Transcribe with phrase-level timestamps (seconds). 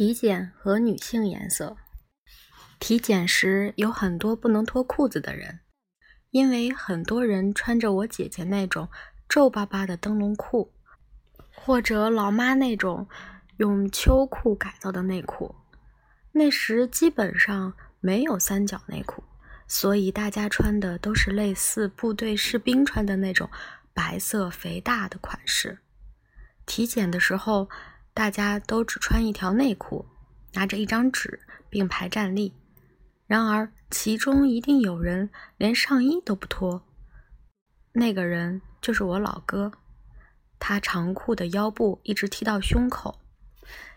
[0.00, 1.76] 体检和女性颜色。
[2.78, 5.60] 体检时有很多不能脱裤子的人，
[6.30, 8.88] 因为很多人穿着我姐姐那种
[9.28, 10.72] 皱巴巴的灯笼裤，
[11.54, 13.06] 或者老妈那种
[13.58, 15.54] 用秋裤改造的内裤。
[16.32, 19.22] 那时基本上没有三角内裤，
[19.68, 23.50] 所以大家穿的都是类似部队士兵穿的那种
[23.92, 25.80] 白色肥大的款式。
[26.64, 27.68] 体检的时候。
[28.12, 30.06] 大家都只穿一条内裤，
[30.52, 32.54] 拿着一张纸并排站立。
[33.26, 36.84] 然而，其中一定有人连上衣都不脱。
[37.92, 39.72] 那个人就是我老哥，
[40.58, 43.20] 他长裤的腰部一直提到胸口，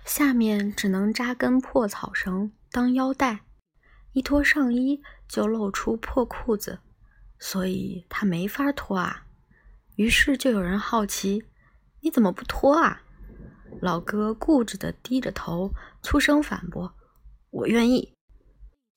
[0.05, 3.41] 下面只能扎根破草绳当腰带，
[4.11, 6.79] 一脱上衣就露出破裤子，
[7.39, 9.25] 所以他没法脱啊。
[9.95, 11.45] 于是就有人好奇
[12.01, 13.02] ：“你怎么不脱啊？”
[13.83, 16.95] 老哥固执地低着头，粗声反驳
[17.51, 18.13] ：“我愿意。”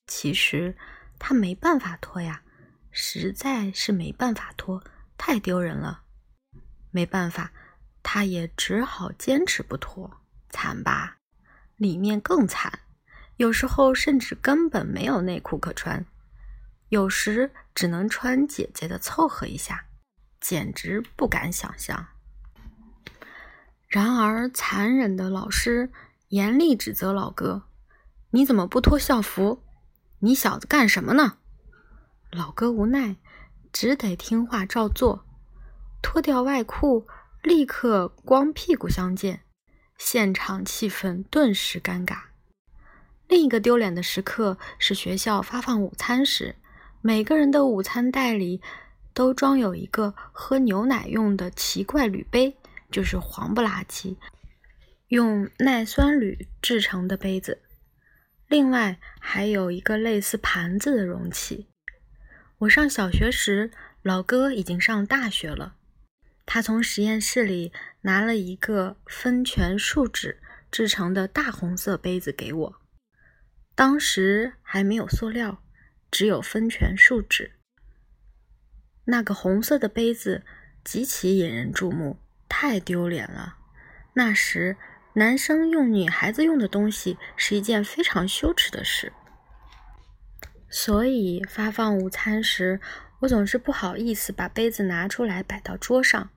[0.06, 0.76] 其实
[1.18, 2.42] 他没办法脱呀，
[2.92, 4.84] 实在是没办法脱，
[5.18, 6.04] 太丢人了。
[6.92, 7.52] 没办法，
[8.04, 10.20] 他也只好坚持不脱。
[10.50, 11.18] 惨吧？
[11.74, 12.78] 里面更惨，
[13.38, 16.06] 有时候甚至根本没有内裤可穿，
[16.90, 19.86] 有时只能穿姐姐的凑合一下，
[20.40, 22.06] 简直不敢想象。
[23.96, 25.90] 然而，残忍的老师
[26.28, 27.62] 严厉指责老哥
[28.28, 29.62] ：“你怎么不脱校服？
[30.18, 31.38] 你小子干什么呢？”
[32.30, 33.16] 老哥无奈，
[33.72, 35.24] 只得听话照做，
[36.02, 37.06] 脱掉外裤，
[37.42, 39.40] 立刻光屁股相见，
[39.96, 42.18] 现场气氛顿时尴尬。
[43.28, 46.56] 另一个丢脸的时刻是学校发放午餐时，
[47.00, 48.60] 每个人的午餐袋里
[49.14, 52.58] 都装有一个喝牛奶用的奇怪铝杯。
[52.96, 54.16] 就是黄不拉几，
[55.08, 57.60] 用耐酸铝制成的杯子，
[58.48, 61.68] 另外还有一个类似盘子的容器。
[62.60, 63.70] 我上小学时，
[64.00, 65.76] 老哥已经上大学了，
[66.46, 67.70] 他从实验室里
[68.00, 70.40] 拿了一个分权树脂
[70.70, 72.80] 制成的大红色杯子给我。
[73.74, 75.62] 当时还没有塑料，
[76.10, 77.52] 只有分权树脂。
[79.04, 80.46] 那个红色的杯子
[80.82, 82.18] 极其引人注目。
[82.48, 83.56] 太丢脸了！
[84.14, 84.76] 那时，
[85.14, 89.12] 男生用女孩子用的东西是一件非常羞耻的事，
[90.68, 92.80] 所以发放午餐时，
[93.20, 96.30] 我总是不好意思把杯子拿出来摆到桌上。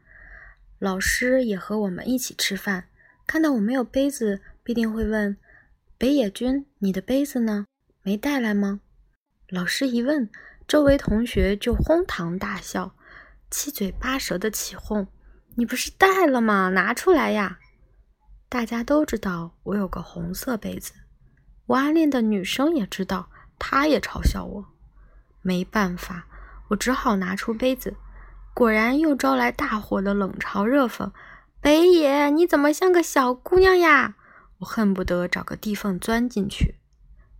[0.77, 2.85] 老师也和我们一起吃饭，
[3.27, 5.37] 看到我没有杯子，必定会问
[5.97, 7.65] ：“北野君，你的杯子呢？
[8.01, 8.79] 没带来吗？”
[9.49, 10.29] 老师一问，
[10.67, 12.95] 周围同学就哄堂大笑，
[13.51, 15.07] 七嘴八舌的起哄。
[15.59, 16.69] 你不是带了吗？
[16.69, 17.59] 拿出来呀！
[18.47, 20.93] 大家都知道我有个红色杯子，
[21.65, 24.65] 我暗恋的女生也知道，她也嘲笑我。
[25.41, 26.27] 没办法，
[26.69, 27.97] 我只好拿出杯子，
[28.53, 31.11] 果然又招来大伙的冷嘲热讽。
[31.59, 34.15] 北野，你怎么像个小姑娘呀？
[34.59, 36.75] 我恨不得找个地缝钻进去。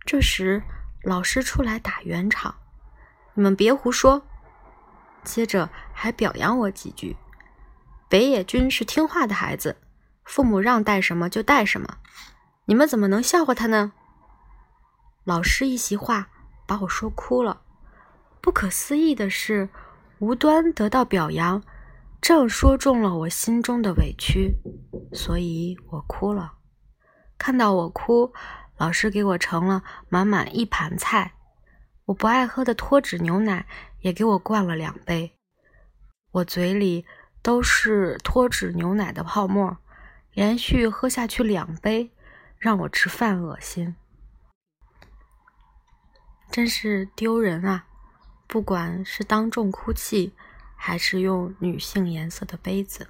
[0.04, 0.62] 这时，
[1.02, 2.56] 老师出来打圆场
[3.32, 4.26] ：“你们别胡说！”
[5.24, 7.16] 接着还表扬我几句。
[8.10, 9.76] 北野君是听话的孩子，
[10.24, 11.98] 父母让带什么就带什么。
[12.64, 13.92] 你们怎么能笑话他呢？
[15.22, 16.28] 老师一席话
[16.66, 17.62] 把我说哭了。
[18.40, 19.68] 不可思议的是，
[20.18, 21.62] 无端得到表扬，
[22.20, 24.56] 正说中了我心中的委屈，
[25.12, 26.54] 所以我哭了。
[27.38, 28.32] 看到我哭，
[28.76, 31.34] 老师给我盛了满满一盘菜，
[32.06, 33.66] 我不爱喝的脱脂牛奶
[34.00, 35.38] 也给我灌了两杯。
[36.32, 37.06] 我嘴里。
[37.42, 39.78] 都是脱脂牛奶的泡沫，
[40.32, 42.10] 连续喝下去两杯，
[42.58, 43.96] 让我吃饭恶心，
[46.50, 47.86] 真是丢人啊！
[48.46, 50.34] 不管是当众哭泣，
[50.76, 53.08] 还是用女性颜色的杯子。